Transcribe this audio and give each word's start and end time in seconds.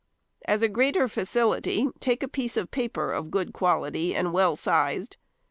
As 0.45 0.63
a 0.63 0.67
greater 0.67 1.07
facility, 1.07 1.87
take 1.99 2.23
a 2.23 2.27
piece 2.27 2.57
of 2.57 2.71
paper 2.71 3.13
of 3.13 3.29
good 3.29 3.53
quality 3.53 4.15
and 4.15 4.33
well 4.33 4.55
sized. 4.55 5.15